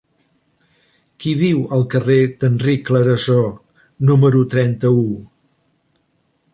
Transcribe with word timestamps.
Qui 1.23 1.33
viu 1.41 1.59
al 1.77 1.85
carrer 1.95 2.17
d'Enric 2.45 2.83
Clarasó 2.89 3.39
número 4.11 4.45
trenta-u? 4.57 5.07